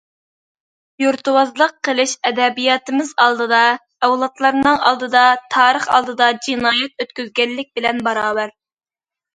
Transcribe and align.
يۇرتۋازلىق 1.03 1.75
قىلىش، 1.87 2.15
ئەدەبىياتىمىز 2.29 3.13
ئالدىدا، 3.25 3.61
ئەۋلادلارنىڭ 4.09 4.83
ئالدىدا، 4.89 5.25
تارىخ 5.59 5.89
ئالدىدا 5.99 6.33
جىنايەت 6.49 7.07
ئۆتكۈزگەنلىك 7.09 7.73
بىلەن 7.81 8.07
باراۋەر. 8.11 8.61